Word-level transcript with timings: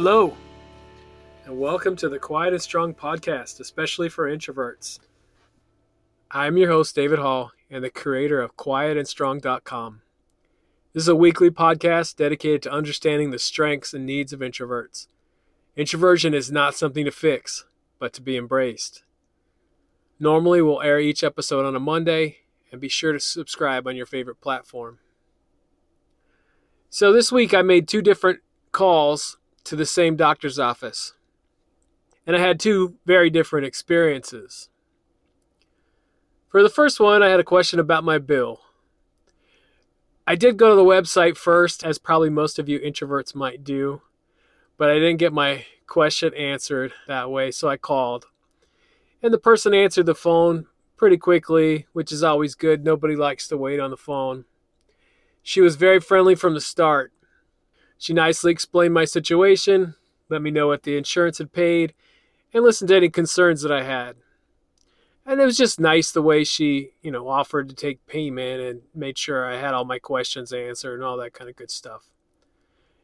Hello, 0.00 0.36
and 1.44 1.58
welcome 1.58 1.96
to 1.96 2.08
the 2.08 2.20
Quiet 2.20 2.52
and 2.52 2.62
Strong 2.62 2.94
podcast, 2.94 3.58
especially 3.58 4.08
for 4.08 4.30
introverts. 4.30 5.00
I'm 6.30 6.56
your 6.56 6.70
host, 6.70 6.94
David 6.94 7.18
Hall, 7.18 7.50
and 7.68 7.82
the 7.82 7.90
creator 7.90 8.40
of 8.40 8.56
quietandstrong.com. 8.56 10.02
This 10.92 11.02
is 11.02 11.08
a 11.08 11.16
weekly 11.16 11.50
podcast 11.50 12.14
dedicated 12.14 12.62
to 12.62 12.70
understanding 12.70 13.32
the 13.32 13.40
strengths 13.40 13.92
and 13.92 14.06
needs 14.06 14.32
of 14.32 14.38
introverts. 14.38 15.08
Introversion 15.74 16.32
is 16.32 16.52
not 16.52 16.76
something 16.76 17.04
to 17.04 17.10
fix, 17.10 17.64
but 17.98 18.12
to 18.12 18.22
be 18.22 18.36
embraced. 18.36 19.02
Normally, 20.20 20.62
we'll 20.62 20.80
air 20.80 21.00
each 21.00 21.24
episode 21.24 21.66
on 21.66 21.74
a 21.74 21.80
Monday, 21.80 22.36
and 22.70 22.80
be 22.80 22.88
sure 22.88 23.14
to 23.14 23.18
subscribe 23.18 23.88
on 23.88 23.96
your 23.96 24.06
favorite 24.06 24.40
platform. 24.40 25.00
So, 26.88 27.12
this 27.12 27.32
week 27.32 27.52
I 27.52 27.62
made 27.62 27.88
two 27.88 28.00
different 28.00 28.38
calls 28.70 29.37
to 29.68 29.76
the 29.76 29.86
same 29.86 30.16
doctor's 30.16 30.58
office, 30.58 31.12
and 32.26 32.34
I 32.34 32.40
had 32.40 32.58
two 32.58 32.96
very 33.04 33.28
different 33.30 33.66
experiences. 33.66 34.70
For 36.48 36.62
the 36.62 36.70
first 36.70 36.98
one, 36.98 37.22
I 37.22 37.28
had 37.28 37.40
a 37.40 37.44
question 37.44 37.78
about 37.78 38.04
my 38.04 38.18
bill. 38.18 38.60
I 40.26 40.34
did 40.34 40.56
go 40.56 40.70
to 40.70 40.74
the 40.74 40.82
website 40.82 41.36
first, 41.36 41.84
as 41.84 41.98
probably 41.98 42.30
most 42.30 42.58
of 42.58 42.68
you 42.68 42.78
introverts 42.78 43.34
might 43.34 43.62
do, 43.62 44.00
but 44.78 44.90
I 44.90 44.94
didn't 44.94 45.18
get 45.18 45.32
my 45.32 45.66
question 45.86 46.32
answered 46.34 46.92
that 47.06 47.30
way, 47.30 47.50
so 47.50 47.68
I 47.68 47.76
called. 47.76 48.26
And 49.22 49.34
the 49.34 49.38
person 49.38 49.74
answered 49.74 50.06
the 50.06 50.14
phone 50.14 50.66
pretty 50.96 51.18
quickly, 51.18 51.86
which 51.92 52.10
is 52.10 52.22
always 52.22 52.54
good. 52.54 52.84
Nobody 52.84 53.16
likes 53.16 53.48
to 53.48 53.56
wait 53.56 53.80
on 53.80 53.90
the 53.90 53.96
phone. 53.96 54.46
She 55.42 55.60
was 55.60 55.76
very 55.76 56.00
friendly 56.00 56.34
from 56.34 56.54
the 56.54 56.60
start. 56.60 57.12
She 57.98 58.12
nicely 58.12 58.52
explained 58.52 58.94
my 58.94 59.04
situation, 59.04 59.94
let 60.28 60.40
me 60.40 60.50
know 60.50 60.68
what 60.68 60.84
the 60.84 60.96
insurance 60.96 61.38
had 61.38 61.52
paid, 61.52 61.94
and 62.54 62.64
listened 62.64 62.88
to 62.88 62.96
any 62.96 63.08
concerns 63.08 63.62
that 63.62 63.72
I 63.72 63.82
had. 63.82 64.16
And 65.26 65.40
it 65.40 65.44
was 65.44 65.58
just 65.58 65.78
nice 65.78 66.10
the 66.10 66.22
way 66.22 66.42
she, 66.42 66.92
you 67.02 67.10
know, 67.10 67.28
offered 67.28 67.68
to 67.68 67.74
take 67.74 68.06
payment 68.06 68.62
and 68.62 68.80
made 68.94 69.18
sure 69.18 69.44
I 69.44 69.58
had 69.58 69.74
all 69.74 69.84
my 69.84 69.98
questions 69.98 70.52
answered 70.52 70.94
and 70.94 71.04
all 71.04 71.18
that 71.18 71.34
kind 71.34 71.50
of 71.50 71.56
good 71.56 71.70
stuff. 71.70 72.08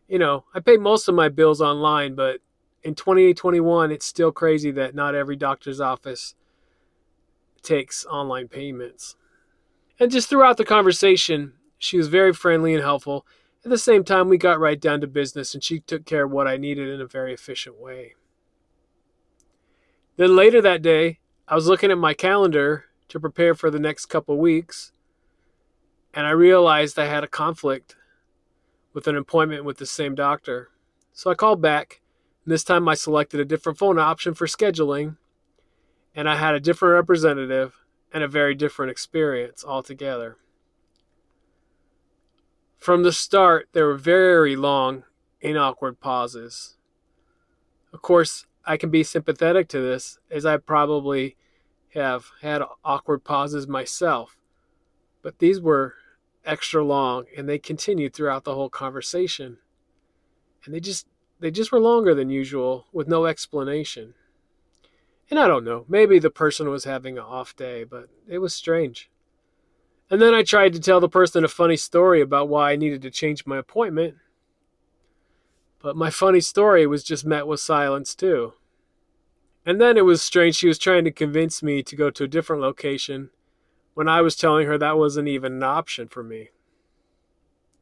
You 0.09 0.19
know, 0.19 0.45
I 0.55 0.61
pay 0.61 0.79
most 0.79 1.07
of 1.07 1.15
my 1.15 1.29
bills 1.29 1.61
online, 1.61 2.15
but 2.15 2.41
in 2.83 2.95
2021, 2.95 3.91
it's 3.91 4.07
still 4.07 4.33
crazy 4.33 4.71
that 4.71 4.95
not 4.95 5.15
every 5.15 5.37
doctor's 5.37 5.81
office 5.81 6.35
takes 7.63 8.07
online 8.07 8.49
payments. 8.49 9.17
And 9.99 10.11
just 10.11 10.29
throughout 10.29 10.57
the 10.57 10.65
conversation, 10.65 11.55
she 11.79 11.97
was 11.97 12.09
very 12.09 12.33
friendly 12.33 12.75
and 12.75 12.83
helpful. 12.83 13.27
At 13.65 13.71
the 13.71 13.79
same 13.79 14.05
time, 14.05 14.29
we 14.29 14.37
got 14.37 14.61
right 14.61 14.79
down 14.79 15.01
to 15.01 15.07
business 15.07 15.55
and 15.55 15.65
she 15.65 15.81
took 15.81 16.05
care 16.05 16.25
of 16.25 16.31
what 16.31 16.47
I 16.47 16.59
needed 16.59 16.89
in 16.89 17.01
a 17.01 17.07
very 17.07 17.33
efficient 17.33 17.81
way. 17.81 18.15
Then 20.17 20.37
later 20.37 20.61
that 20.61 20.83
day, 20.83 21.19
I 21.49 21.55
was 21.55 21.67
looking 21.67 21.91
at 21.91 21.99
my 21.99 22.13
calendar 22.13 22.85
to 23.09 23.19
prepare 23.19 23.55
for 23.55 23.71
the 23.71 23.79
next 23.79 24.07
couple 24.07 24.37
weeks, 24.39 24.93
and 26.13 26.27
I 26.27 26.31
realized 26.31 26.99
I 26.99 27.07
had 27.07 27.25
a 27.25 27.29
conflict 27.29 27.97
with 28.93 29.09
an 29.09 29.17
appointment 29.17 29.65
with 29.65 29.79
the 29.79 29.87
same 29.87 30.15
doctor. 30.15 30.71
So 31.13 31.31
I 31.31 31.35
called 31.35 31.61
back 31.61 32.01
and 32.45 32.53
this 32.53 32.65
time 32.65 32.89
I 32.89 32.95
selected 32.95 33.41
a 33.41 33.45
different 33.45 33.79
phone 33.79 33.99
option 33.99 34.35
for 34.35 34.47
scheduling, 34.47 35.17
and 36.15 36.29
I 36.29 36.37
had 36.37 36.55
a 36.55 36.61
different 36.61 36.95
representative 36.95 37.83
and 38.13 38.23
a 38.23 38.29
very 38.29 38.55
different 38.55 38.91
experience 38.91 39.65
altogether. 39.65 40.37
From 42.85 43.03
the 43.03 43.13
start, 43.13 43.71
there 43.73 43.87
were 43.87 43.97
very 43.97 44.57
long 44.57 45.05
and 45.41 45.57
awkward 45.57 46.01
pauses. 46.01 46.77
Of 47.95 48.03
course, 48.03 48.45
I 48.67 48.77
can 48.77 48.91
be 48.91 49.03
sympathetic 49.03 49.69
to 49.69 49.81
this, 49.81 50.19
as 50.31 50.45
I 50.45 50.59
probably 50.59 51.35
have 51.95 52.27
had 52.43 52.61
awkward 52.85 53.25
pauses 53.25 53.67
myself, 53.67 54.37
but 55.23 55.39
these 55.39 55.63
were 55.63 55.95
extra 56.45 56.85
long 56.85 57.25
and 57.35 57.49
they 57.49 57.59
continued 57.59 58.13
throughout 58.13 58.45
the 58.45 58.55
whole 58.55 58.69
conversation. 58.69 59.57
And 60.67 60.75
they 60.75 60.81
just 60.81 61.07
they 61.41 61.51
just 61.51 61.73
were 61.73 61.81
longer 61.81 62.15
than 62.15 62.29
usual 62.29 62.85
with 62.93 63.09
no 63.09 63.25
explanation. 63.25 64.13
And 65.31 65.41
I 65.41 65.49
don't 65.49 65.65
know, 65.65 65.87
maybe 65.89 66.19
the 66.19 66.29
person 66.29 66.69
was 66.69 66.85
having 66.85 67.17
an 67.17 67.25
off 67.25 67.57
day, 67.57 67.85
but 67.85 68.11
it 68.29 68.41
was 68.41 68.55
strange. 68.55 69.09
And 70.11 70.21
then 70.21 70.35
I 70.35 70.43
tried 70.43 70.73
to 70.75 70.81
tell 70.81 71.01
the 71.01 71.09
person 71.09 71.45
a 71.45 71.49
funny 71.49 71.77
story 71.77 72.21
about 72.21 72.49
why 72.49 72.73
I 72.73 72.77
needed 72.77 73.03
to 73.03 73.11
change 73.11 73.47
my 73.47 73.59
appointment. 73.59 74.17
But 75.81 75.97
my 75.97 76.11
funny 76.11 76.41
story 76.41 76.87
was 76.87 77.03
just 77.03 77.25
met 77.25 77.47
with 77.47 77.61
silence, 77.61 78.15
too. 78.15 78.55
And 79.67 79.81
then 79.81 79.97
it 79.97 80.05
was 80.05 80.23
strange 80.23 80.57
she 80.57 80.69
was 80.69 80.79
trying 80.79 81.05
to 81.05 81.11
convince 81.11 81.63
me 81.63 81.83
to 81.83 81.97
go 81.97 82.11
to 82.11 82.25
a 82.25 82.29
different 82.29 82.63
location 82.63 83.31
when 83.95 84.09
I 84.09 84.21
was 84.21 84.37
telling 84.37 84.67
her 84.67 84.77
that 84.77 84.99
wasn't 84.99 85.29
even 85.29 85.55
an 85.55 85.63
option 85.63 86.09
for 86.09 86.23
me. 86.23 86.51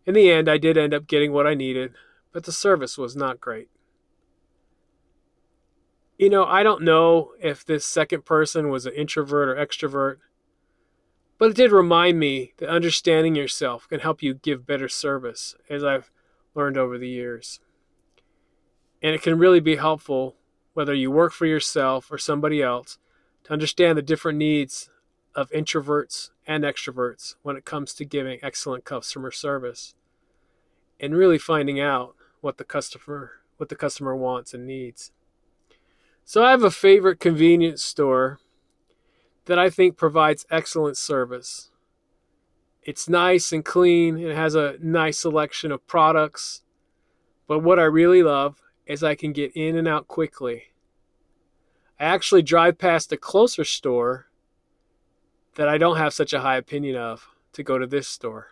In 0.07 0.15
the 0.15 0.31
end, 0.31 0.49
I 0.49 0.59
did 0.59 0.77
end 0.77 0.95
up 0.95 1.07
getting 1.07 1.33
what 1.33 1.47
I 1.47 1.55
needed, 1.55 1.95
but 2.33 2.45
the 2.45 2.53
service 2.53 2.99
was 2.99 3.17
not 3.17 3.41
great. 3.41 3.69
You 6.19 6.31
know, 6.31 6.45
I 6.45 6.63
don't 6.63 6.83
know 6.83 7.33
if 7.41 7.65
this 7.65 7.85
second 7.85 8.25
person 8.25 8.69
was 8.69 8.87
an 8.87 8.95
introvert 8.95 9.49
or 9.49 9.57
extrovert, 9.57 10.19
but 11.43 11.51
it 11.51 11.57
did 11.57 11.73
remind 11.73 12.21
me 12.21 12.53
that 12.59 12.69
understanding 12.69 13.35
yourself 13.35 13.89
can 13.89 13.99
help 13.99 14.23
you 14.23 14.33
give 14.33 14.65
better 14.65 14.89
service, 14.89 15.57
as 15.69 15.83
I've 15.83 16.09
learned 16.55 16.79
over 16.79 16.97
the 16.97 17.09
years. 17.09 17.59
And 19.03 19.13
it 19.13 19.23
can 19.23 19.41
really 19.41 19.59
be 19.59 19.75
helpful 19.75 20.37
whether 20.75 20.95
you 20.95 21.11
work 21.11 21.33
for 21.33 21.47
yourself 21.47 22.13
or 22.13 22.17
somebody 22.17 22.63
else 22.63 22.99
to 23.43 23.53
understand 23.53 23.99
the 23.99 24.03
different 24.03 24.39
needs 24.39 24.89
of 25.35 25.51
introverts 25.51 26.31
and 26.47 26.63
extroverts 26.63 27.35
when 27.43 27.57
it 27.57 27.65
comes 27.65 27.93
to 27.95 28.05
giving 28.05 28.39
excellent 28.41 28.85
customer 28.85 29.33
service 29.33 29.97
and 31.01 31.17
really 31.17 31.39
finding 31.39 31.81
out 31.81 32.15
what 32.41 32.57
the 32.57 32.65
customer 32.65 33.41
what 33.57 33.69
the 33.69 33.75
customer 33.75 34.15
wants 34.15 34.55
and 34.55 34.65
needs. 34.65 35.11
So 36.25 36.45
I 36.45 36.53
have 36.53 36.63
a 36.63 36.71
favorite 36.71 37.19
convenience 37.19 37.83
store 37.83 38.39
that 39.47 39.59
I 39.59 39.71
think 39.71 39.97
provides 39.97 40.47
excellent 40.51 40.97
service. 40.97 41.71
It's 42.83 43.09
nice 43.09 43.53
and 43.53 43.65
clean, 43.65 44.19
it 44.19 44.35
has 44.35 44.55
a 44.55 44.77
nice 44.81 45.19
selection 45.19 45.71
of 45.71 45.87
products, 45.87 46.63
but 47.47 47.61
what 47.61 47.79
I 47.79 47.85
really 47.85 48.23
love 48.23 48.61
is 48.87 49.03
I 49.03 49.15
can 49.15 49.33
get 49.33 49.53
in 49.55 49.77
and 49.77 49.87
out 49.87 50.09
quickly. 50.09 50.73
I 51.99 52.05
actually 52.05 52.43
drive 52.43 52.79
past 52.79 53.13
a 53.13 53.17
closer 53.17 53.65
store 53.65 54.27
that 55.55 55.69
I 55.69 55.79
don't 55.79 55.99
have 55.99 56.13
such 56.13 56.33
a 56.33 56.41
high 56.41 56.57
opinion 56.57 56.97
of 56.97 57.29
to 57.53 57.63
go 57.63 57.79
to 57.79 57.87
this 57.87 58.09
store. 58.09 58.49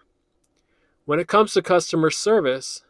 When 1.05 1.19
it 1.19 1.27
comes 1.27 1.55
to 1.55 1.63
customer 1.63 2.11
service, 2.11 2.85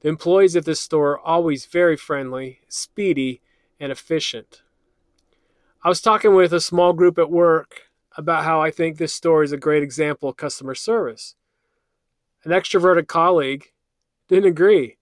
the 0.00 0.08
employees 0.08 0.54
at 0.54 0.64
this 0.64 0.80
store 0.80 1.12
are 1.12 1.18
always 1.18 1.66
very 1.66 1.96
friendly, 1.96 2.60
speedy, 2.68 3.40
and 3.80 3.90
efficient. 3.90 4.62
I 5.86 5.88
was 5.88 6.00
talking 6.00 6.34
with 6.34 6.52
a 6.52 6.60
small 6.60 6.92
group 6.92 7.16
at 7.16 7.30
work 7.30 7.82
about 8.16 8.42
how 8.42 8.60
I 8.60 8.72
think 8.72 8.98
this 8.98 9.14
store 9.14 9.44
is 9.44 9.52
a 9.52 9.56
great 9.56 9.84
example 9.84 10.28
of 10.28 10.36
customer 10.36 10.74
service. 10.74 11.36
An 12.42 12.50
extroverted 12.50 13.06
colleague 13.06 13.66
didn't 14.26 14.50
agree. 14.50 14.98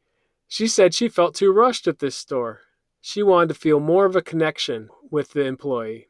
She 0.47 0.69
said 0.69 0.93
she 0.93 1.09
felt 1.09 1.35
too 1.35 1.55
rushed 1.55 1.89
at 1.89 2.01
this 2.01 2.15
store. 2.15 2.61
She 3.01 3.23
wanted 3.23 3.49
to 3.49 3.55
feel 3.55 3.81
more 3.81 4.05
of 4.05 4.15
a 4.15 4.21
connection 4.21 4.91
with 5.11 5.33
the 5.33 5.47
employee. 5.47 6.09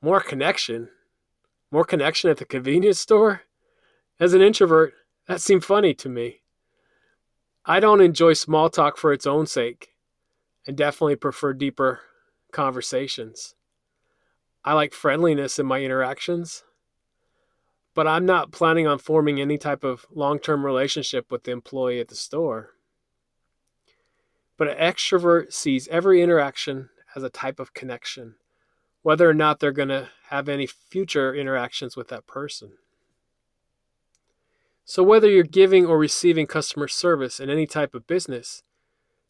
More 0.00 0.20
connection? 0.20 0.88
More 1.72 1.84
connection 1.84 2.30
at 2.30 2.36
the 2.36 2.44
convenience 2.44 3.00
store? 3.00 3.42
As 4.20 4.32
an 4.32 4.42
introvert, 4.42 4.94
that 5.26 5.40
seemed 5.40 5.64
funny 5.64 5.92
to 5.94 6.08
me. 6.08 6.42
I 7.66 7.80
don't 7.80 8.00
enjoy 8.00 8.34
small 8.34 8.70
talk 8.70 8.96
for 8.96 9.12
its 9.12 9.26
own 9.26 9.48
sake 9.48 9.88
and 10.68 10.76
definitely 10.76 11.16
prefer 11.16 11.52
deeper 11.52 12.02
conversations. 12.52 13.54
I 14.64 14.74
like 14.74 14.92
friendliness 14.92 15.58
in 15.58 15.66
my 15.66 15.80
interactions, 15.80 16.64
but 17.94 18.06
I'm 18.06 18.26
not 18.26 18.52
planning 18.52 18.86
on 18.86 18.98
forming 18.98 19.40
any 19.40 19.58
type 19.58 19.84
of 19.84 20.06
long 20.12 20.38
term 20.38 20.64
relationship 20.64 21.30
with 21.30 21.44
the 21.44 21.52
employee 21.52 22.00
at 22.00 22.08
the 22.08 22.14
store. 22.14 22.70
But 24.56 24.68
an 24.68 24.76
extrovert 24.76 25.52
sees 25.52 25.88
every 25.88 26.20
interaction 26.20 26.90
as 27.16 27.22
a 27.22 27.30
type 27.30 27.58
of 27.58 27.72
connection, 27.72 28.34
whether 29.02 29.28
or 29.28 29.34
not 29.34 29.58
they're 29.58 29.72
going 29.72 29.88
to 29.88 30.10
have 30.28 30.48
any 30.48 30.66
future 30.66 31.34
interactions 31.34 31.96
with 31.96 32.08
that 32.08 32.26
person. 32.26 32.72
So, 34.84 35.02
whether 35.02 35.28
you're 35.28 35.44
giving 35.44 35.86
or 35.86 35.98
receiving 35.98 36.46
customer 36.46 36.88
service 36.88 37.40
in 37.40 37.48
any 37.48 37.66
type 37.66 37.94
of 37.94 38.06
business, 38.06 38.62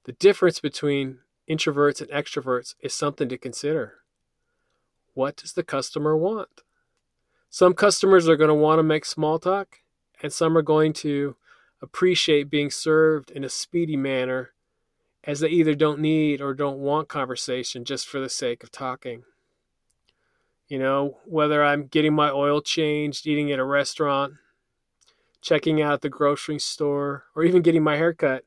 the 0.05 0.13
difference 0.13 0.59
between 0.59 1.19
introverts 1.51 2.01
and 2.01 2.11
extroverts 2.11 2.75
is 2.81 2.95
something 2.95 3.29
to 3.29 3.37
consider. 3.37 3.97
What 5.15 5.37
does 5.37 5.55
the 5.55 5.65
customer 5.65 6.17
want? 6.17 6.63
Some 7.51 7.75
customers 7.75 8.29
are 8.29 8.37
going 8.37 8.49
to 8.49 8.55
want 8.55 8.79
to 8.79 8.85
make 8.85 9.05
small 9.05 9.41
talk, 9.41 9.81
and 10.23 10.33
some 10.33 10.57
are 10.57 10.63
going 10.63 10.93
to 10.95 11.35
appreciate 11.83 12.49
being 12.49 12.71
served 12.71 13.31
in 13.33 13.43
a 13.43 13.49
speedy 13.49 13.97
manner 13.97 14.53
as 15.25 15.41
they 15.41 15.49
either 15.49 15.75
don't 15.75 15.99
need 15.99 16.41
or 16.41 16.55
don't 16.55 16.79
want 16.79 17.09
conversation 17.09 17.85
just 17.85 18.07
for 18.07 18.21
the 18.21 18.29
sake 18.29 18.63
of 18.63 18.71
talking. 18.71 19.25
You 20.69 20.79
know, 20.79 21.19
whether 21.25 21.65
I'm 21.65 21.89
getting 21.89 22.15
my 22.15 22.31
oil 22.31 22.61
changed, 22.61 23.27
eating 23.27 23.51
at 23.51 23.59
a 23.59 23.65
restaurant, 23.65 24.35
checking 25.41 25.83
out 25.83 26.03
the 26.03 26.09
grocery 26.09 26.61
store, 26.61 27.25
or 27.35 27.43
even 27.43 27.63
getting 27.63 27.83
my 27.83 27.97
hair 27.97 28.15
cut, 28.15 28.45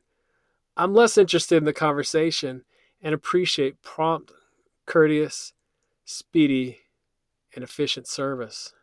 I'm 0.78 0.94
less 0.94 1.18
interested 1.18 1.58
in 1.58 1.66
the 1.66 1.74
conversation 1.74 2.64
and 3.04 3.14
appreciate 3.14 3.84
prompt, 3.84 4.32
courteous, 4.86 5.54
speedy, 6.06 6.80
and 7.54 7.64
efficient 7.64 8.08
service. 8.08 8.74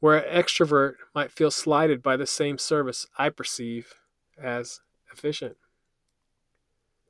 Where 0.00 0.18
an 0.18 0.42
extrovert 0.42 0.94
might 1.14 1.32
feel 1.32 1.50
slighted 1.50 2.02
by 2.02 2.16
the 2.16 2.26
same 2.26 2.58
service 2.58 3.06
I 3.16 3.30
perceive 3.30 3.94
as 4.40 4.80
efficient. 5.12 5.56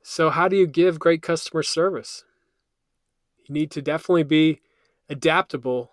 So, 0.01 0.29
how 0.29 0.47
do 0.47 0.55
you 0.55 0.67
give 0.67 0.99
great 0.99 1.21
customer 1.21 1.63
service? 1.63 2.23
You 3.45 3.53
need 3.53 3.71
to 3.71 3.81
definitely 3.81 4.23
be 4.23 4.61
adaptable 5.09 5.91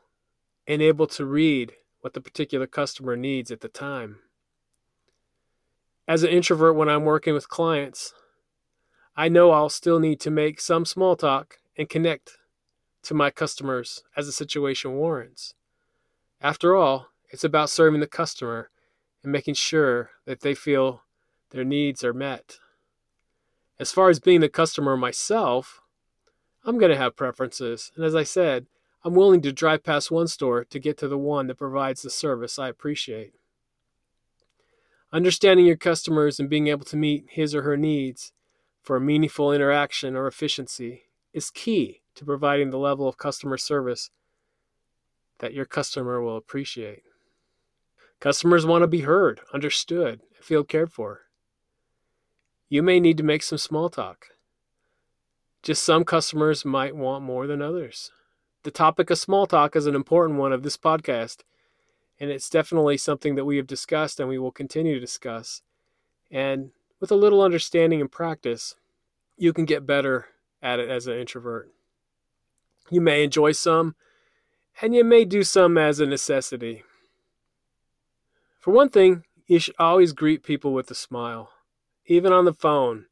and 0.66 0.82
able 0.82 1.06
to 1.08 1.24
read 1.24 1.72
what 2.00 2.14
the 2.14 2.20
particular 2.20 2.66
customer 2.66 3.16
needs 3.16 3.50
at 3.50 3.60
the 3.60 3.68
time. 3.68 4.18
As 6.06 6.22
an 6.22 6.30
introvert, 6.30 6.74
when 6.74 6.88
I'm 6.88 7.04
working 7.04 7.34
with 7.34 7.48
clients, 7.48 8.14
I 9.16 9.28
know 9.28 9.50
I'll 9.50 9.68
still 9.68 9.98
need 9.98 10.20
to 10.20 10.30
make 10.30 10.60
some 10.60 10.84
small 10.84 11.16
talk 11.16 11.58
and 11.76 11.88
connect 11.88 12.38
to 13.02 13.14
my 13.14 13.30
customers 13.30 14.02
as 14.16 14.26
the 14.26 14.32
situation 14.32 14.94
warrants. 14.94 15.54
After 16.40 16.76
all, 16.76 17.08
it's 17.30 17.44
about 17.44 17.70
serving 17.70 18.00
the 18.00 18.06
customer 18.06 18.70
and 19.22 19.32
making 19.32 19.54
sure 19.54 20.10
that 20.24 20.40
they 20.40 20.54
feel 20.54 21.02
their 21.50 21.64
needs 21.64 22.04
are 22.04 22.14
met. 22.14 22.58
As 23.78 23.92
far 23.92 24.10
as 24.10 24.20
being 24.20 24.40
the 24.40 24.48
customer 24.48 24.96
myself, 24.96 25.80
I'm 26.64 26.78
going 26.78 26.90
to 26.90 26.98
have 26.98 27.16
preferences. 27.16 27.92
And 27.96 28.04
as 28.04 28.14
I 28.14 28.22
said, 28.22 28.66
I'm 29.04 29.14
willing 29.14 29.40
to 29.42 29.52
drive 29.52 29.82
past 29.82 30.10
one 30.10 30.28
store 30.28 30.64
to 30.64 30.78
get 30.78 30.98
to 30.98 31.08
the 31.08 31.18
one 31.18 31.46
that 31.46 31.58
provides 31.58 32.02
the 32.02 32.10
service 32.10 32.58
I 32.58 32.68
appreciate. 32.68 33.32
Understanding 35.12 35.66
your 35.66 35.76
customers 35.76 36.38
and 36.38 36.50
being 36.50 36.68
able 36.68 36.84
to 36.84 36.96
meet 36.96 37.24
his 37.30 37.54
or 37.54 37.62
her 37.62 37.76
needs 37.76 38.32
for 38.82 38.98
meaningful 38.98 39.52
interaction 39.52 40.16
or 40.16 40.26
efficiency 40.26 41.02
is 41.32 41.50
key 41.50 42.00
to 42.14 42.24
providing 42.24 42.70
the 42.70 42.78
level 42.78 43.08
of 43.08 43.16
customer 43.16 43.56
service 43.56 44.10
that 45.38 45.54
your 45.54 45.64
customer 45.64 46.20
will 46.20 46.36
appreciate. 46.36 47.02
Customers 48.20 48.66
want 48.66 48.82
to 48.82 48.86
be 48.86 49.00
heard, 49.00 49.40
understood, 49.52 50.20
and 50.36 50.44
feel 50.44 50.64
cared 50.64 50.92
for. 50.92 51.22
You 52.68 52.82
may 52.82 53.00
need 53.00 53.16
to 53.16 53.22
make 53.22 53.42
some 53.42 53.58
small 53.58 53.88
talk. 53.88 54.26
Just 55.62 55.82
some 55.82 56.04
customers 56.04 56.64
might 56.64 56.94
want 56.94 57.24
more 57.24 57.46
than 57.46 57.62
others. 57.62 58.10
The 58.62 58.70
topic 58.70 59.10
of 59.10 59.18
small 59.18 59.46
talk 59.46 59.74
is 59.74 59.86
an 59.86 59.94
important 59.94 60.38
one 60.38 60.52
of 60.52 60.62
this 60.62 60.76
podcast, 60.76 61.38
and 62.18 62.30
it's 62.30 62.50
definitely 62.50 62.98
something 62.98 63.34
that 63.34 63.46
we 63.46 63.56
have 63.56 63.66
discussed 63.66 64.20
and 64.20 64.28
we 64.28 64.38
will 64.38 64.52
continue 64.52 64.94
to 64.94 65.00
discuss. 65.00 65.62
And 66.30 66.70
with 67.00 67.10
a 67.10 67.16
little 67.16 67.42
understanding 67.42 68.00
and 68.00 68.12
practice, 68.12 68.76
you 69.36 69.52
can 69.52 69.64
get 69.64 69.86
better 69.86 70.26
at 70.62 70.78
it 70.78 70.88
as 70.88 71.06
an 71.06 71.18
introvert. 71.18 71.72
You 72.90 73.00
may 73.00 73.24
enjoy 73.24 73.52
some, 73.52 73.96
and 74.82 74.94
you 74.94 75.02
may 75.02 75.24
do 75.24 75.42
some 75.42 75.78
as 75.78 75.98
a 75.98 76.06
necessity. 76.06 76.84
For 78.58 78.72
one 78.72 78.90
thing, 78.90 79.24
you 79.46 79.58
should 79.58 79.74
always 79.78 80.12
greet 80.12 80.42
people 80.42 80.72
with 80.74 80.90
a 80.90 80.94
smile. 80.94 81.50
Even 82.06 82.32
on 82.32 82.44
the 82.44 82.52
phone, 82.52 83.06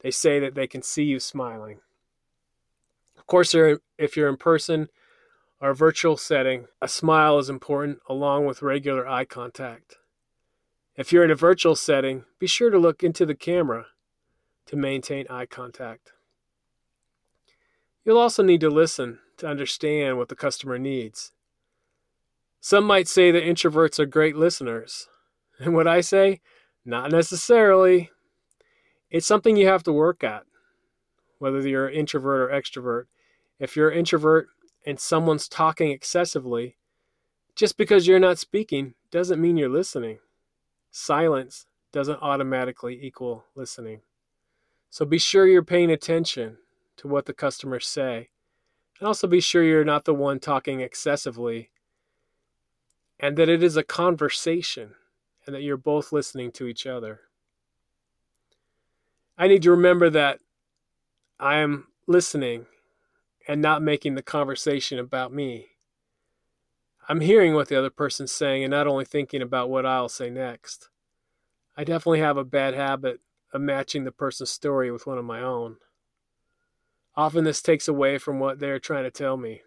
they 0.00 0.10
say 0.10 0.38
that 0.38 0.54
they 0.54 0.66
can 0.66 0.82
see 0.82 1.04
you 1.04 1.20
smiling. 1.20 1.80
Of 3.18 3.26
course, 3.26 3.54
if 3.54 4.16
you're 4.16 4.28
in 4.28 4.36
person 4.36 4.88
or 5.60 5.70
a 5.70 5.74
virtual 5.74 6.16
setting, 6.16 6.66
a 6.80 6.88
smile 6.88 7.38
is 7.38 7.48
important 7.48 7.98
along 8.08 8.46
with 8.46 8.62
regular 8.62 9.08
eye 9.08 9.24
contact. 9.24 9.96
If 10.96 11.12
you're 11.12 11.24
in 11.24 11.30
a 11.30 11.36
virtual 11.36 11.74
setting, 11.74 12.24
be 12.38 12.46
sure 12.46 12.70
to 12.70 12.78
look 12.78 13.02
into 13.02 13.26
the 13.26 13.34
camera 13.34 13.86
to 14.66 14.76
maintain 14.76 15.26
eye 15.28 15.46
contact. 15.46 16.12
You'll 18.04 18.18
also 18.18 18.42
need 18.42 18.60
to 18.60 18.70
listen 18.70 19.18
to 19.38 19.48
understand 19.48 20.18
what 20.18 20.28
the 20.28 20.36
customer 20.36 20.78
needs. 20.78 21.32
Some 22.60 22.84
might 22.84 23.08
say 23.08 23.30
that 23.30 23.42
introverts 23.42 23.98
are 23.98 24.06
great 24.06 24.36
listeners. 24.36 25.08
And 25.60 25.72
what 25.72 25.86
I 25.86 26.00
say? 26.00 26.40
Not 26.84 27.12
necessarily. 27.12 28.10
It's 29.08 29.24
something 29.24 29.56
you 29.56 29.68
have 29.68 29.84
to 29.84 29.92
work 29.92 30.24
at, 30.24 30.42
whether 31.38 31.60
you're 31.60 31.86
an 31.86 31.94
introvert 31.94 32.50
or 32.50 32.52
extrovert. 32.52 33.04
If 33.60 33.76
you're 33.76 33.90
an 33.90 33.98
introvert 33.98 34.48
and 34.84 34.98
someone's 34.98 35.46
talking 35.46 35.92
excessively, 35.92 36.76
just 37.54 37.76
because 37.76 38.08
you're 38.08 38.18
not 38.18 38.40
speaking 38.40 38.94
doesn't 39.12 39.40
mean 39.40 39.56
you're 39.56 39.68
listening. 39.68 40.18
Silence 40.96 41.66
doesn't 41.90 42.22
automatically 42.22 42.96
equal 43.02 43.46
listening. 43.56 44.02
So 44.90 45.04
be 45.04 45.18
sure 45.18 45.44
you're 45.44 45.64
paying 45.64 45.90
attention 45.90 46.58
to 46.98 47.08
what 47.08 47.26
the 47.26 47.34
customers 47.34 47.84
say. 47.84 48.28
And 49.00 49.08
also 49.08 49.26
be 49.26 49.40
sure 49.40 49.64
you're 49.64 49.84
not 49.84 50.04
the 50.04 50.14
one 50.14 50.38
talking 50.38 50.80
excessively 50.80 51.70
and 53.18 53.36
that 53.36 53.48
it 53.48 53.60
is 53.60 53.76
a 53.76 53.82
conversation 53.82 54.94
and 55.44 55.52
that 55.56 55.62
you're 55.62 55.76
both 55.76 56.12
listening 56.12 56.52
to 56.52 56.68
each 56.68 56.86
other. 56.86 57.22
I 59.36 59.48
need 59.48 59.64
to 59.64 59.72
remember 59.72 60.10
that 60.10 60.38
I 61.40 61.56
am 61.56 61.88
listening 62.06 62.66
and 63.48 63.60
not 63.60 63.82
making 63.82 64.14
the 64.14 64.22
conversation 64.22 65.00
about 65.00 65.32
me. 65.32 65.70
I'm 67.08 67.20
hearing 67.20 67.54
what 67.54 67.68
the 67.68 67.78
other 67.78 67.90
person's 67.90 68.32
saying 68.32 68.64
and 68.64 68.70
not 68.70 68.86
only 68.86 69.04
thinking 69.04 69.42
about 69.42 69.68
what 69.68 69.84
I'll 69.84 70.08
say 70.08 70.30
next. 70.30 70.88
I 71.76 71.84
definitely 71.84 72.20
have 72.20 72.36
a 72.36 72.44
bad 72.44 72.74
habit 72.74 73.20
of 73.52 73.60
matching 73.60 74.04
the 74.04 74.12
person's 74.12 74.50
story 74.50 74.90
with 74.90 75.06
one 75.06 75.18
of 75.18 75.24
my 75.24 75.42
own. 75.42 75.76
Often 77.16 77.44
this 77.44 77.62
takes 77.62 77.88
away 77.88 78.18
from 78.18 78.40
what 78.40 78.58
they're 78.58 78.78
trying 78.78 79.04
to 79.04 79.10
tell 79.10 79.36
me. 79.36 79.60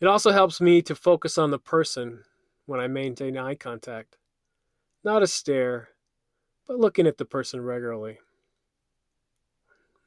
It 0.00 0.06
also 0.06 0.30
helps 0.30 0.60
me 0.60 0.82
to 0.82 0.94
focus 0.94 1.38
on 1.38 1.50
the 1.50 1.58
person 1.58 2.24
when 2.66 2.80
I 2.80 2.86
maintain 2.86 3.38
eye 3.38 3.54
contact, 3.54 4.16
not 5.02 5.22
a 5.22 5.26
stare, 5.26 5.90
but 6.66 6.78
looking 6.78 7.06
at 7.06 7.18
the 7.18 7.24
person 7.24 7.62
regularly. 7.62 8.18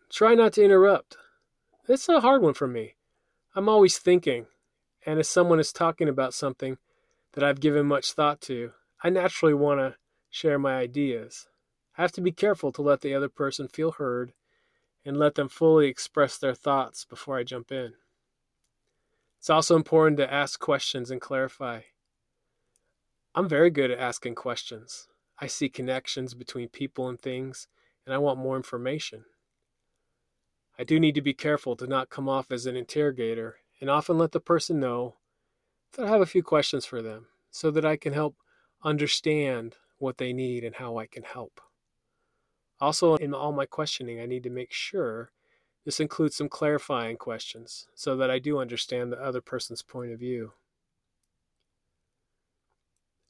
Try 0.09 0.35
not 0.35 0.53
to 0.53 0.63
interrupt. 0.63 1.17
It's 1.87 2.07
a 2.07 2.19
hard 2.19 2.41
one 2.41 2.53
for 2.53 2.67
me. 2.67 2.95
I'm 3.55 3.67
always 3.67 3.97
thinking, 3.97 4.45
and 5.05 5.19
if 5.19 5.25
someone 5.25 5.59
is 5.59 5.73
talking 5.73 6.07
about 6.07 6.33
something 6.33 6.77
that 7.33 7.43
I've 7.43 7.59
given 7.59 7.85
much 7.85 8.13
thought 8.13 8.41
to, 8.41 8.71
I 9.03 9.09
naturally 9.09 9.53
want 9.53 9.79
to 9.79 9.95
share 10.29 10.59
my 10.59 10.75
ideas. 10.77 11.47
I 11.97 12.01
have 12.01 12.11
to 12.13 12.21
be 12.21 12.31
careful 12.31 12.71
to 12.73 12.81
let 12.81 13.01
the 13.01 13.13
other 13.13 13.29
person 13.29 13.67
feel 13.67 13.93
heard 13.93 14.33
and 15.03 15.17
let 15.17 15.35
them 15.35 15.49
fully 15.49 15.87
express 15.87 16.37
their 16.37 16.53
thoughts 16.53 17.05
before 17.05 17.37
I 17.37 17.43
jump 17.43 17.71
in. 17.71 17.93
It's 19.39 19.49
also 19.49 19.75
important 19.75 20.17
to 20.17 20.31
ask 20.31 20.59
questions 20.59 21.09
and 21.09 21.19
clarify. 21.19 21.81
I'm 23.33 23.49
very 23.49 23.71
good 23.71 23.89
at 23.89 23.99
asking 23.99 24.35
questions. 24.35 25.07
I 25.39 25.47
see 25.47 25.69
connections 25.69 26.35
between 26.35 26.69
people 26.69 27.09
and 27.09 27.19
things, 27.19 27.67
and 28.05 28.13
I 28.13 28.19
want 28.19 28.37
more 28.37 28.55
information. 28.55 29.25
I 30.77 30.83
do 30.83 30.99
need 30.99 31.15
to 31.15 31.21
be 31.21 31.33
careful 31.33 31.75
to 31.77 31.87
not 31.87 32.09
come 32.09 32.29
off 32.29 32.51
as 32.51 32.67
an 32.67 32.75
interrogator 32.75 33.57
and 33.81 33.89
often 33.89 34.17
let 34.17 34.31
the 34.31 34.39
person 34.39 34.79
know 34.79 35.15
that 35.93 36.05
I 36.05 36.09
have 36.09 36.21
a 36.21 36.25
few 36.25 36.43
questions 36.43 36.85
for 36.85 37.01
them 37.01 37.25
so 37.49 37.71
that 37.71 37.83
I 37.83 37.97
can 37.97 38.13
help 38.13 38.35
understand 38.83 39.75
what 39.97 40.17
they 40.17 40.31
need 40.31 40.63
and 40.63 40.75
how 40.75 40.97
I 40.97 41.07
can 41.07 41.23
help. 41.23 41.59
Also, 42.79 43.15
in 43.15 43.33
all 43.33 43.51
my 43.51 43.65
questioning, 43.65 44.19
I 44.19 44.25
need 44.25 44.43
to 44.43 44.49
make 44.49 44.71
sure 44.71 45.31
this 45.85 45.99
includes 45.99 46.35
some 46.35 46.49
clarifying 46.49 47.17
questions 47.17 47.87
so 47.95 48.15
that 48.17 48.31
I 48.31 48.39
do 48.39 48.59
understand 48.59 49.11
the 49.11 49.21
other 49.21 49.41
person's 49.41 49.81
point 49.81 50.11
of 50.11 50.19
view. 50.19 50.53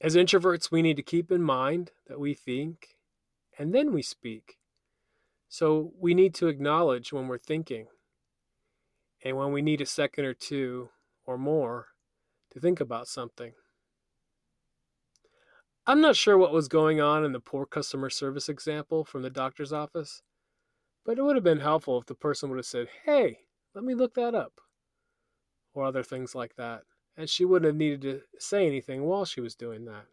As 0.00 0.16
introverts, 0.16 0.70
we 0.70 0.82
need 0.82 0.96
to 0.96 1.02
keep 1.02 1.30
in 1.30 1.42
mind 1.42 1.92
that 2.08 2.20
we 2.20 2.34
think 2.34 2.96
and 3.58 3.74
then 3.74 3.92
we 3.92 4.02
speak. 4.02 4.58
So 5.48 5.92
we 5.98 6.14
need 6.14 6.34
to 6.36 6.48
acknowledge 6.48 7.12
when 7.12 7.28
we're 7.28 7.38
thinking 7.38 7.86
and 9.24 9.36
when 9.36 9.52
we 9.52 9.62
need 9.62 9.80
a 9.80 9.86
second 9.86 10.24
or 10.24 10.34
two 10.34 10.90
or 11.24 11.38
more 11.38 11.88
to 12.50 12.60
think 12.60 12.80
about 12.80 13.08
something. 13.08 13.52
I'm 15.86 16.00
not 16.00 16.16
sure 16.16 16.38
what 16.38 16.52
was 16.52 16.68
going 16.68 17.00
on 17.00 17.24
in 17.24 17.32
the 17.32 17.40
poor 17.40 17.66
customer 17.66 18.10
service 18.10 18.48
example 18.48 19.04
from 19.04 19.22
the 19.22 19.30
doctor's 19.30 19.72
office, 19.72 20.22
but 21.04 21.18
it 21.18 21.22
would 21.22 21.36
have 21.36 21.44
been 21.44 21.60
helpful 21.60 21.98
if 21.98 22.06
the 22.06 22.14
person 22.14 22.50
would 22.50 22.58
have 22.58 22.66
said, 22.66 22.88
Hey, 23.04 23.40
let 23.74 23.84
me 23.84 23.94
look 23.94 24.14
that 24.14 24.34
up, 24.34 24.60
or 25.74 25.84
other 25.84 26.02
things 26.02 26.34
like 26.34 26.54
that 26.56 26.82
and 27.16 27.28
she 27.28 27.44
wouldn't 27.44 27.66
have 27.66 27.76
needed 27.76 28.02
to 28.02 28.22
say 28.38 28.66
anything 28.66 29.02
while 29.02 29.24
she 29.24 29.40
was 29.40 29.54
doing 29.54 29.84
that. 29.84 30.06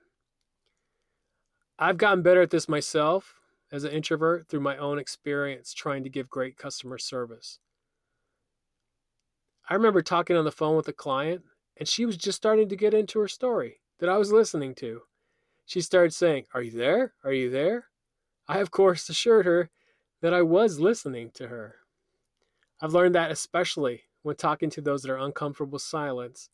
I've 1.78 1.98
gotten 1.98 2.24
better 2.24 2.42
at 2.42 2.50
this 2.50 2.68
myself, 2.68 3.36
as 3.72 3.84
an 3.84 3.92
introvert 3.92 4.48
through 4.48 4.60
my 4.62 4.78
own 4.78 4.98
experience 4.98 5.74
trying 5.74 6.04
to 6.04 6.10
give 6.10 6.28
great 6.28 6.58
customer 6.58 6.98
service. 6.98 7.60
I 9.70 9.76
remember 9.76 10.02
talking 10.02 10.36
on 10.36 10.46
the 10.46 10.52
phone 10.52 10.76
with 10.76 10.88
a 10.88 10.94
client, 10.94 11.44
and 11.78 11.88
she 11.88 12.06
was 12.08 12.18
just 12.18 12.38
starting 12.38 12.68
to 12.70 12.76
get 12.76 12.96
into 12.96 13.20
her 13.20 13.28
story 13.28 13.82
that 14.00 14.10
I 14.10 14.18
was 14.18 14.32
listening 14.32 14.74
to. 14.76 15.02
She 15.66 15.82
started 15.82 16.12
saying, 16.12 16.46
Are 16.56 16.64
you 16.64 16.72
there? 16.72 17.14
Are 17.24 17.32
you 17.32 17.52
there? 17.52 17.86
I, 18.48 18.58
of 18.58 18.72
course, 18.72 19.08
assured 19.10 19.46
her 19.46 19.70
that 20.22 20.34
I 20.34 20.42
was 20.42 20.80
listening 20.80 21.30
to 21.36 21.50
her. 21.50 21.76
I've 22.82 22.94
learned 22.94 23.14
that 23.14 23.30
especially 23.30 24.06
when 24.24 24.36
talking 24.36 24.72
to 24.72 24.82
those 24.82 25.04
that 25.04 25.12
are 25.12 25.18
uncomfortable 25.18 25.74
with 25.74 25.84
silence, 25.84 26.50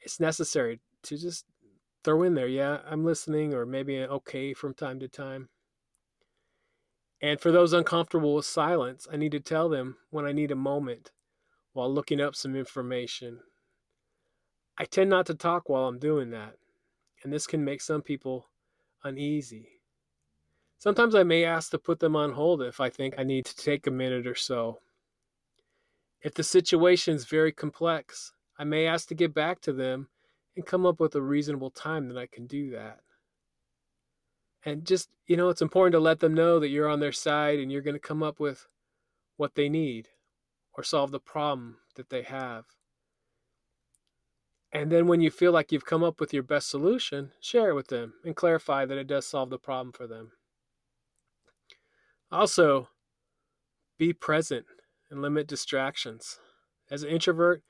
it's 0.00 0.20
necessary 0.20 0.80
to 1.04 1.16
just 1.16 1.46
throw 2.04 2.22
in 2.22 2.34
there, 2.34 2.48
yeah, 2.48 2.80
I'm 2.86 3.02
listening, 3.02 3.54
or 3.54 3.64
maybe 3.64 3.98
okay 3.98 4.52
from 4.52 4.74
time 4.74 5.00
to 5.00 5.08
time. 5.08 5.48
And 7.22 7.40
for 7.40 7.50
those 7.50 7.72
uncomfortable 7.72 8.34
with 8.34 8.44
silence, 8.44 9.06
I 9.10 9.16
need 9.16 9.32
to 9.32 9.40
tell 9.40 9.70
them 9.70 9.96
when 10.10 10.26
I 10.26 10.32
need 10.32 10.50
a 10.50 10.56
moment 10.56 11.12
while 11.72 11.92
looking 11.92 12.20
up 12.20 12.34
some 12.34 12.54
information. 12.54 13.40
I 14.78 14.84
tend 14.84 15.10
not 15.10 15.26
to 15.26 15.34
talk 15.34 15.68
while 15.68 15.86
I'm 15.86 15.98
doing 15.98 16.30
that, 16.30 16.54
and 17.22 17.32
this 17.32 17.46
can 17.46 17.64
make 17.64 17.80
some 17.80 18.02
people 18.02 18.48
uneasy. 19.04 19.68
Sometimes 20.78 21.14
I 21.14 21.22
may 21.22 21.44
ask 21.44 21.70
to 21.70 21.78
put 21.78 22.00
them 22.00 22.16
on 22.16 22.32
hold 22.32 22.62
if 22.62 22.80
I 22.80 22.90
think 22.90 23.14
I 23.16 23.22
need 23.22 23.44
to 23.46 23.56
take 23.56 23.86
a 23.86 23.90
minute 23.90 24.26
or 24.26 24.34
so. 24.34 24.80
If 26.22 26.34
the 26.34 26.42
situation 26.42 27.14
is 27.14 27.24
very 27.24 27.52
complex, 27.52 28.32
I 28.58 28.64
may 28.64 28.86
ask 28.86 29.08
to 29.08 29.14
get 29.14 29.34
back 29.34 29.60
to 29.62 29.72
them 29.72 30.08
and 30.56 30.66
come 30.66 30.84
up 30.84 31.00
with 31.00 31.14
a 31.14 31.22
reasonable 31.22 31.70
time 31.70 32.08
that 32.08 32.18
I 32.18 32.26
can 32.26 32.46
do 32.46 32.70
that. 32.70 33.00
And 34.64 34.84
just, 34.84 35.08
you 35.26 35.36
know, 35.36 35.48
it's 35.48 35.62
important 35.62 35.92
to 35.92 36.00
let 36.00 36.20
them 36.20 36.34
know 36.34 36.60
that 36.60 36.68
you're 36.68 36.88
on 36.88 37.00
their 37.00 37.12
side 37.12 37.58
and 37.58 37.72
you're 37.72 37.82
going 37.82 37.94
to 37.94 38.00
come 38.00 38.22
up 38.22 38.38
with 38.38 38.66
what 39.36 39.54
they 39.54 39.68
need 39.68 40.08
or 40.74 40.82
solve 40.82 41.10
the 41.10 41.20
problem 41.20 41.78
that 41.96 42.10
they 42.10 42.22
have. 42.22 42.64
And 44.72 44.90
then 44.90 45.06
when 45.06 45.20
you 45.20 45.30
feel 45.30 45.52
like 45.52 45.70
you've 45.70 45.84
come 45.84 46.02
up 46.02 46.18
with 46.18 46.32
your 46.32 46.42
best 46.42 46.70
solution, 46.70 47.32
share 47.40 47.70
it 47.70 47.74
with 47.74 47.88
them 47.88 48.14
and 48.24 48.34
clarify 48.34 48.86
that 48.86 48.96
it 48.96 49.06
does 49.06 49.26
solve 49.26 49.50
the 49.50 49.58
problem 49.58 49.92
for 49.92 50.06
them. 50.06 50.32
Also, 52.30 52.88
be 53.98 54.14
present 54.14 54.64
and 55.10 55.20
limit 55.20 55.46
distractions. 55.46 56.38
As 56.90 57.02
an 57.02 57.10
introvert, 57.10 57.62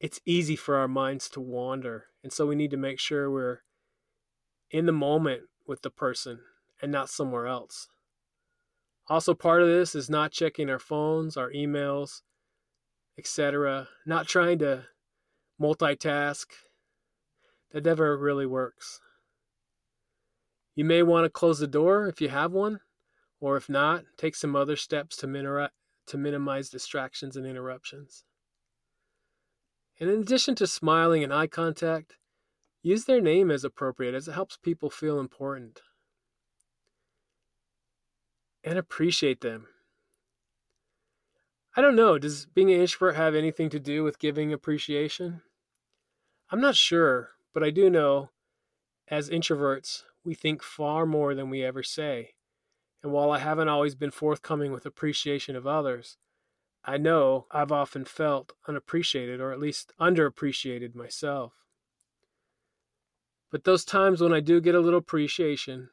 it's 0.00 0.20
easy 0.24 0.56
for 0.56 0.76
our 0.76 0.88
minds 0.88 1.28
to 1.30 1.40
wander. 1.40 2.06
And 2.22 2.32
so 2.32 2.46
we 2.46 2.56
need 2.56 2.70
to 2.70 2.78
make 2.78 2.98
sure 2.98 3.30
we're 3.30 3.60
in 4.70 4.86
the 4.86 4.92
moment 4.92 5.42
with 5.66 5.82
the 5.82 5.90
person 5.90 6.40
and 6.80 6.90
not 6.90 7.10
somewhere 7.10 7.46
else. 7.46 7.88
Also, 9.10 9.34
part 9.34 9.60
of 9.60 9.66
this 9.66 9.96
is 9.96 10.08
not 10.08 10.30
checking 10.30 10.70
our 10.70 10.78
phones, 10.78 11.36
our 11.36 11.50
emails, 11.50 12.22
etc., 13.18 13.88
not 14.06 14.28
trying 14.28 14.60
to 14.60 14.84
multitask. 15.60 16.46
That 17.72 17.84
never 17.84 18.16
really 18.16 18.46
works. 18.46 19.00
You 20.76 20.84
may 20.84 21.02
want 21.02 21.24
to 21.24 21.30
close 21.30 21.58
the 21.58 21.66
door 21.66 22.06
if 22.06 22.20
you 22.20 22.28
have 22.28 22.52
one, 22.52 22.80
or 23.40 23.56
if 23.56 23.68
not, 23.68 24.04
take 24.16 24.36
some 24.36 24.54
other 24.54 24.76
steps 24.76 25.16
to, 25.16 25.26
minimi- 25.26 25.70
to 26.06 26.16
minimize 26.16 26.70
distractions 26.70 27.36
and 27.36 27.44
interruptions. 27.44 28.22
And 29.98 30.08
in 30.08 30.20
addition 30.20 30.54
to 30.54 30.68
smiling 30.68 31.24
and 31.24 31.34
eye 31.34 31.48
contact, 31.48 32.16
use 32.80 33.06
their 33.06 33.20
name 33.20 33.50
as 33.50 33.64
appropriate 33.64 34.14
as 34.14 34.28
it 34.28 34.32
helps 34.32 34.56
people 34.56 34.88
feel 34.88 35.18
important. 35.18 35.80
And 38.62 38.78
appreciate 38.78 39.40
them. 39.40 39.68
I 41.76 41.80
don't 41.80 41.96
know, 41.96 42.18
does 42.18 42.46
being 42.46 42.72
an 42.72 42.80
introvert 42.80 43.14
have 43.14 43.34
anything 43.34 43.70
to 43.70 43.80
do 43.80 44.02
with 44.02 44.18
giving 44.18 44.52
appreciation? 44.52 45.42
I'm 46.50 46.60
not 46.60 46.74
sure, 46.74 47.30
but 47.54 47.62
I 47.62 47.70
do 47.70 47.88
know 47.88 48.30
as 49.08 49.30
introverts, 49.30 50.04
we 50.24 50.34
think 50.34 50.62
far 50.62 51.04
more 51.06 51.34
than 51.34 51.50
we 51.50 51.64
ever 51.64 51.82
say. 51.82 52.34
And 53.02 53.12
while 53.12 53.30
I 53.32 53.38
haven't 53.38 53.68
always 53.68 53.94
been 53.94 54.10
forthcoming 54.10 54.72
with 54.72 54.86
appreciation 54.86 55.56
of 55.56 55.66
others, 55.66 56.16
I 56.84 56.96
know 56.96 57.46
I've 57.50 57.72
often 57.72 58.04
felt 58.04 58.52
unappreciated 58.68 59.40
or 59.40 59.52
at 59.52 59.58
least 59.58 59.92
underappreciated 60.00 60.94
myself. 60.94 61.54
But 63.50 63.64
those 63.64 63.84
times 63.84 64.20
when 64.20 64.32
I 64.32 64.40
do 64.40 64.60
get 64.60 64.74
a 64.74 64.80
little 64.80 64.98
appreciation, 64.98 65.90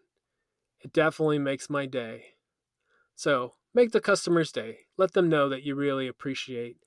it 0.79 0.93
definitely 0.93 1.39
makes 1.39 1.69
my 1.69 1.86
day. 1.86 2.37
So 3.17 3.53
make 3.74 3.93
the 3.93 4.00
customer's 4.00 4.51
day. 4.51 4.81
Let 4.95 5.13
them 5.13 5.27
know 5.27 5.50
that 5.50 5.63
you 5.63 5.74
really 5.74 6.07
appreciate 6.07 6.77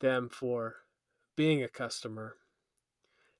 them 0.00 0.28
for 0.28 0.74
being 1.36 1.62
a 1.62 1.68
customer. 1.68 2.38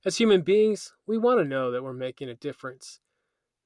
As 0.05 0.15
human 0.15 0.43
beings, 0.43 0.93
we 1.05 1.17
want 1.17 1.39
to 1.41 1.45
know 1.45 1.71
that 1.71 1.83
we're 1.83 1.91
making 1.91 2.29
a 2.29 2.35
difference, 2.35 3.01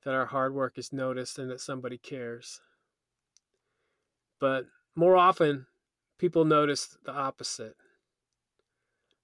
that 0.04 0.16
our 0.16 0.26
hard 0.26 0.56
work 0.56 0.80
is 0.80 0.92
noticed, 0.92 1.38
and 1.38 1.48
that 1.52 1.62
somebody 1.62 2.00
cares. 2.00 2.60
But 4.40 4.66
more 4.96 5.16
often, 5.16 5.68
people 6.18 6.44
notice 6.44 6.98
the 7.06 7.14
opposite. 7.14 7.76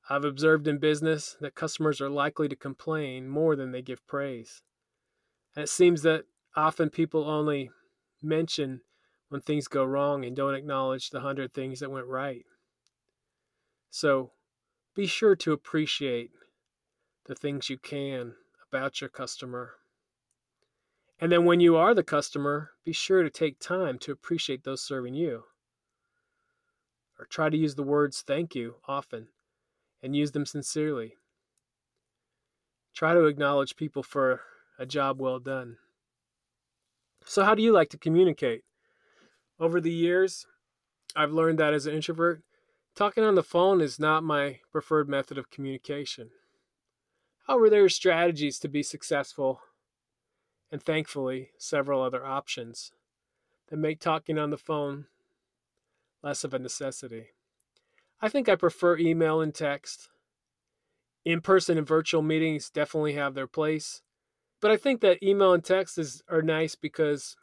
I've 0.07 0.23
observed 0.23 0.67
in 0.67 0.77
business 0.77 1.35
that 1.41 1.55
customers 1.55 1.99
are 1.99 2.11
likely 2.11 2.47
to 2.47 2.55
complain 2.55 3.27
more 3.27 3.55
than 3.55 3.71
they 3.71 3.81
give 3.81 4.05
praise. 4.05 4.61
And 5.55 5.63
it 5.63 5.69
seems 5.69 6.03
that 6.03 6.25
often 6.55 6.91
people 6.91 7.27
only 7.27 7.71
mention 8.21 8.81
when 9.29 9.41
things 9.41 9.67
go 9.67 9.83
wrong 9.83 10.25
and 10.25 10.35
don't 10.35 10.55
acknowledge 10.55 11.09
the 11.09 11.21
hundred 11.21 11.53
things 11.53 11.79
that 11.79 11.91
went 11.91 12.07
right. 12.07 12.45
So 13.89 14.31
be 14.95 15.05
sure 15.05 15.35
to 15.37 15.53
appreciate 15.53 16.31
the 17.25 17.35
things 17.35 17.69
you 17.69 17.77
can 17.77 18.33
about 18.71 19.01
your 19.01 19.09
customer. 19.09 19.75
And 21.19 21.31
then 21.31 21.45
when 21.45 21.59
you 21.59 21.75
are 21.75 21.93
the 21.93 22.03
customer, 22.03 22.71
be 22.85 22.93
sure 22.93 23.23
to 23.23 23.29
take 23.29 23.59
time 23.59 23.97
to 23.99 24.11
appreciate 24.11 24.63
those 24.63 24.81
serving 24.81 25.13
you 25.13 25.43
or 27.19 27.25
try 27.25 27.49
to 27.49 27.57
use 27.57 27.75
the 27.75 27.83
words 27.83 28.21
thank 28.21 28.55
you 28.55 28.75
often 28.87 29.27
and 30.01 30.15
use 30.15 30.31
them 30.31 30.45
sincerely. 30.45 31.15
Try 32.93 33.13
to 33.13 33.25
acknowledge 33.25 33.75
people 33.75 34.03
for 34.03 34.41
a 34.79 34.85
job 34.85 35.19
well 35.19 35.39
done. 35.39 35.77
So, 37.25 37.43
how 37.43 37.55
do 37.55 37.61
you 37.61 37.71
like 37.71 37.89
to 37.89 37.97
communicate? 37.97 38.63
Over 39.59 39.81
the 39.81 39.91
years, 39.91 40.45
I've 41.15 41.31
learned 41.31 41.57
that 41.59 41.73
as 41.73 41.87
an 41.87 41.95
introvert, 41.95 42.43
talking 42.95 43.23
on 43.23 43.35
the 43.35 43.43
phone 43.43 43.81
is 43.81 43.99
not 43.99 44.23
my 44.23 44.59
preferred 44.71 45.09
method 45.09 45.37
of 45.37 45.49
communication. 45.49 46.29
However, 47.47 47.69
there 47.69 47.83
are 47.83 47.89
strategies 47.89 48.59
to 48.59 48.67
be 48.67 48.83
successful, 48.83 49.61
and 50.71 50.83
thankfully, 50.83 51.51
several 51.57 52.01
other 52.01 52.25
options 52.25 52.91
that 53.69 53.77
make 53.77 53.99
talking 53.99 54.37
on 54.37 54.49
the 54.49 54.57
phone 54.57 55.05
less 56.21 56.43
of 56.43 56.53
a 56.53 56.59
necessity. 56.59 57.27
I 58.21 58.29
think 58.29 58.49
I 58.49 58.55
prefer 58.55 58.97
email 58.97 59.41
and 59.41 59.53
text. 59.53 60.09
In 61.23 61.41
person 61.41 61.77
and 61.77 61.87
virtual 61.87 62.21
meetings 62.21 62.69
definitely 62.69 63.13
have 63.13 63.33
their 63.33 63.47
place. 63.47 64.01
But 64.59 64.71
I 64.71 64.77
think 64.77 65.01
that 65.01 65.21
email 65.21 65.53
and 65.53 65.63
text 65.63 65.97
is, 65.97 66.23
are 66.29 66.41
nice 66.41 66.75
because 66.75 67.35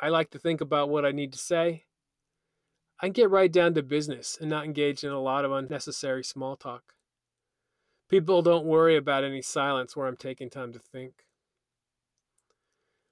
I 0.00 0.08
like 0.08 0.30
to 0.30 0.38
think 0.38 0.60
about 0.60 0.88
what 0.88 1.04
I 1.04 1.12
need 1.12 1.32
to 1.32 1.38
say. 1.38 1.84
I 3.00 3.06
can 3.06 3.12
get 3.12 3.30
right 3.30 3.50
down 3.50 3.74
to 3.74 3.82
business 3.82 4.38
and 4.40 4.50
not 4.50 4.64
engage 4.64 5.04
in 5.04 5.10
a 5.10 5.20
lot 5.20 5.44
of 5.44 5.52
unnecessary 5.52 6.24
small 6.24 6.56
talk. 6.56 6.94
People 8.08 8.42
don't 8.42 8.66
worry 8.66 8.96
about 8.96 9.24
any 9.24 9.42
silence 9.42 9.96
where 9.96 10.06
I'm 10.06 10.16
taking 10.16 10.50
time 10.50 10.72
to 10.72 10.78
think. 10.78 11.26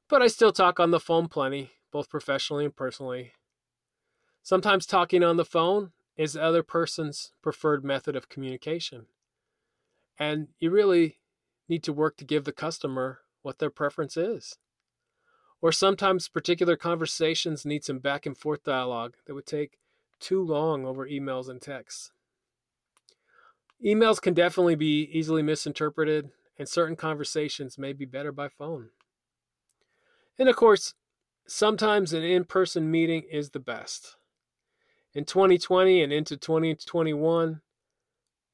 But 0.09 0.23
I 0.23 0.27
still 0.27 0.53
talk 0.53 0.79
on 0.79 0.91
the 0.91 1.01
phone 1.01 1.29
plenty, 1.29 1.71
both 1.91 2.11
professionally 2.11 2.65
and 2.65 2.77
personally. 2.77 3.33
Sometimes 4.43 4.87
talking 4.87 5.23
on 5.23 5.37
the 5.37 5.45
phone 5.45 5.93
is 6.17 6.35
the 6.35 6.43
other 6.43 6.63
person's 6.63 7.33
preferred 7.43 7.85
method 7.85 8.17
of 8.17 8.29
communication. 8.29 9.07
And 10.19 10.49
you 10.59 10.71
really 10.71 11.19
need 11.69 11.83
to 11.85 11.93
work 11.93 12.17
to 12.19 12.25
give 12.25 12.45
the 12.45 12.53
customer 12.53 13.21
what 13.43 13.59
their 13.59 13.71
preference 13.71 14.17
is. 14.17 14.59
Or 15.63 15.71
sometimes 15.71 16.29
particular 16.29 16.77
conversations 16.77 17.65
need 17.65 17.85
some 17.85 18.01
back 18.01 18.27
and 18.27 18.37
forth 18.37 18.65
dialogue 18.65 19.15
that 19.27 19.35
would 19.35 19.47
take 19.47 19.79
too 20.19 20.43
long 20.43 20.85
over 20.85 21.07
emails 21.07 21.49
and 21.49 21.63
texts. 21.63 22.11
Emails 23.85 24.21
can 24.21 24.35
definitely 24.35 24.75
be 24.75 25.09
easily 25.13 25.43
misinterpreted, 25.43 26.31
and 26.59 26.69
certain 26.69 26.97
conversations 26.97 27.79
may 27.79 27.93
be 27.93 28.05
better 28.05 28.33
by 28.33 28.49
phone. 28.49 28.91
And 30.39 30.49
of 30.49 30.57
course, 30.57 30.95
sometimes 31.47 32.13
an 32.13 32.25
in 32.25 32.45
person 32.45 32.91
meeting 32.91 33.23
is 33.31 33.51
the 33.51 33.61
best. 33.61 34.17
In 35.15 35.25
2020 35.25 36.03
and 36.03 36.13
into 36.13 36.37
2021, 36.37 37.61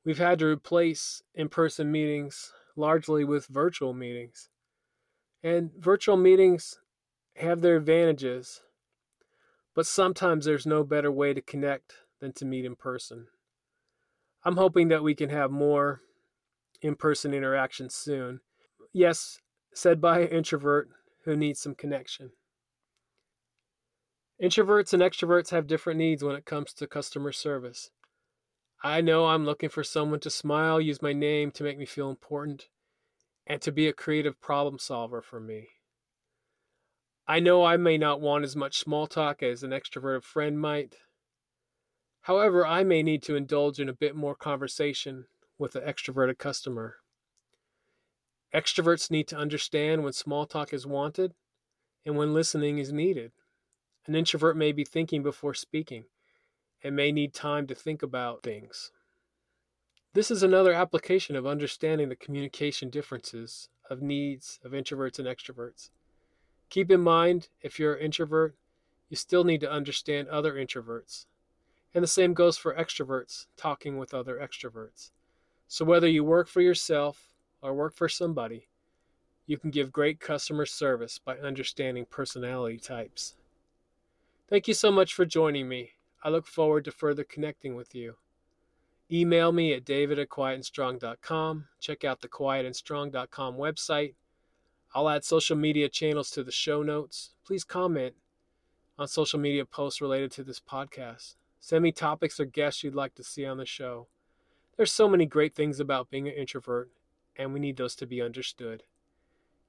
we've 0.04 0.18
had 0.18 0.38
to 0.40 0.46
replace 0.46 1.22
in 1.34 1.48
person 1.48 1.90
meetings 1.90 2.52
largely 2.76 3.24
with 3.24 3.46
virtual 3.46 3.94
meetings. 3.94 4.48
And 5.42 5.70
virtual 5.78 6.16
meetings 6.16 6.78
have 7.38 7.60
their 7.60 7.76
advantages, 7.76 8.62
But 9.74 9.86
sometimes 9.86 10.44
there's 10.44 10.66
no 10.66 10.82
better 10.82 11.12
way 11.12 11.32
to 11.32 11.40
connect 11.40 11.94
than 12.20 12.32
to 12.34 12.44
meet 12.44 12.64
in 12.64 12.74
person. 12.74 13.28
I'm 14.44 14.56
hoping 14.56 14.88
that 14.88 15.02
we 15.04 15.14
can 15.14 15.30
have 15.30 15.50
more 15.50 16.00
in 16.82 16.96
person 16.96 17.34
interactions 17.34 17.94
soon. 17.94 18.40
Yes, 18.92 19.40
said 19.72 20.00
by 20.00 20.20
an 20.20 20.28
introvert 20.28 20.88
who 21.24 21.36
needs 21.36 21.60
some 21.60 21.74
connection. 21.74 22.32
Introverts 24.42 24.92
and 24.92 25.02
extroverts 25.02 25.50
have 25.50 25.66
different 25.66 25.98
needs 25.98 26.22
when 26.22 26.36
it 26.36 26.44
comes 26.44 26.72
to 26.74 26.86
customer 26.86 27.32
service. 27.32 27.90
I 28.82 29.00
know 29.00 29.26
I'm 29.26 29.44
looking 29.44 29.68
for 29.68 29.84
someone 29.84 30.20
to 30.20 30.30
smile, 30.30 30.80
use 30.80 31.02
my 31.02 31.12
name 31.12 31.50
to 31.52 31.64
make 31.64 31.78
me 31.78 31.86
feel 31.86 32.10
important, 32.10 32.68
and 33.46 33.60
to 33.62 33.72
be 33.72 33.88
a 33.88 33.92
creative 33.92 34.40
problem 34.40 34.78
solver 34.78 35.22
for 35.22 35.40
me. 35.40 35.68
I 37.30 37.40
know 37.40 37.62
I 37.62 37.76
may 37.76 37.98
not 37.98 38.22
want 38.22 38.44
as 38.44 38.56
much 38.56 38.78
small 38.78 39.06
talk 39.06 39.42
as 39.42 39.62
an 39.62 39.70
extroverted 39.70 40.24
friend 40.24 40.58
might. 40.58 40.96
However, 42.22 42.66
I 42.66 42.84
may 42.84 43.02
need 43.02 43.22
to 43.24 43.36
indulge 43.36 43.78
in 43.78 43.88
a 43.88 43.92
bit 43.92 44.16
more 44.16 44.34
conversation 44.34 45.26
with 45.58 45.76
an 45.76 45.82
extroverted 45.82 46.38
customer. 46.38 46.96
Extroverts 48.54 49.10
need 49.10 49.28
to 49.28 49.36
understand 49.36 50.04
when 50.04 50.14
small 50.14 50.46
talk 50.46 50.72
is 50.72 50.86
wanted 50.86 51.34
and 52.06 52.16
when 52.16 52.32
listening 52.32 52.78
is 52.78 52.94
needed. 52.94 53.32
An 54.06 54.14
introvert 54.14 54.56
may 54.56 54.72
be 54.72 54.84
thinking 54.84 55.22
before 55.22 55.52
speaking 55.52 56.04
and 56.82 56.96
may 56.96 57.12
need 57.12 57.34
time 57.34 57.66
to 57.66 57.74
think 57.74 58.02
about 58.02 58.42
things. 58.42 58.90
This 60.14 60.30
is 60.30 60.42
another 60.42 60.72
application 60.72 61.36
of 61.36 61.46
understanding 61.46 62.08
the 62.08 62.16
communication 62.16 62.88
differences 62.88 63.68
of 63.90 64.00
needs 64.00 64.58
of 64.64 64.72
introverts 64.72 65.18
and 65.18 65.28
extroverts. 65.28 65.90
Keep 66.70 66.90
in 66.90 67.00
mind, 67.00 67.48
if 67.62 67.78
you're 67.78 67.94
an 67.94 68.04
introvert, 68.04 68.54
you 69.08 69.16
still 69.16 69.44
need 69.44 69.60
to 69.60 69.70
understand 69.70 70.28
other 70.28 70.54
introverts. 70.54 71.26
And 71.94 72.04
the 72.04 72.08
same 72.08 72.34
goes 72.34 72.58
for 72.58 72.74
extroverts 72.74 73.46
talking 73.56 73.96
with 73.96 74.12
other 74.12 74.36
extroverts. 74.36 75.10
So 75.66 75.84
whether 75.84 76.08
you 76.08 76.24
work 76.24 76.48
for 76.48 76.60
yourself 76.60 77.30
or 77.62 77.74
work 77.74 77.94
for 77.94 78.08
somebody, 78.08 78.68
you 79.46 79.56
can 79.56 79.70
give 79.70 79.90
great 79.90 80.20
customer 80.20 80.66
service 80.66 81.18
by 81.18 81.38
understanding 81.38 82.04
personality 82.04 82.76
types. 82.76 83.34
Thank 84.48 84.68
you 84.68 84.74
so 84.74 84.90
much 84.92 85.14
for 85.14 85.24
joining 85.24 85.68
me. 85.68 85.92
I 86.22 86.28
look 86.28 86.46
forward 86.46 86.84
to 86.84 86.90
further 86.90 87.24
connecting 87.24 87.74
with 87.74 87.94
you. 87.94 88.16
Email 89.10 89.52
me 89.52 89.72
at 89.72 89.86
david 89.86 90.18
at 90.18 90.28
quietandstrong.com. 90.28 91.68
Check 91.80 92.04
out 92.04 92.20
the 92.20 92.28
quietandstrong.com 92.28 93.56
website. 93.56 94.14
I'll 94.94 95.08
add 95.08 95.24
social 95.24 95.56
media 95.56 95.88
channels 95.88 96.30
to 96.30 96.42
the 96.42 96.52
show 96.52 96.82
notes. 96.82 97.34
Please 97.44 97.64
comment 97.64 98.14
on 98.98 99.06
social 99.06 99.38
media 99.38 99.64
posts 99.64 100.00
related 100.00 100.32
to 100.32 100.42
this 100.42 100.60
podcast. 100.60 101.34
Send 101.60 101.82
me 101.82 101.92
topics 101.92 102.40
or 102.40 102.46
guests 102.46 102.82
you'd 102.82 102.94
like 102.94 103.14
to 103.16 103.24
see 103.24 103.44
on 103.44 103.58
the 103.58 103.66
show. 103.66 104.08
There's 104.76 104.92
so 104.92 105.08
many 105.08 105.26
great 105.26 105.54
things 105.54 105.80
about 105.80 106.10
being 106.10 106.28
an 106.28 106.34
introvert, 106.34 106.90
and 107.36 107.52
we 107.52 107.60
need 107.60 107.76
those 107.76 107.94
to 107.96 108.06
be 108.06 108.22
understood. 108.22 108.84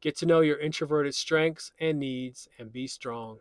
Get 0.02 0.16
to 0.18 0.26
know 0.26 0.40
your 0.40 0.60
introverted 0.60 1.16
strengths 1.16 1.72
and 1.80 2.00
needs 2.00 2.48
and 2.58 2.72
be 2.72 2.88
strong. 2.88 3.40